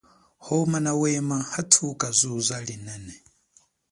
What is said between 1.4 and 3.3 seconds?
hathuka zuza linene.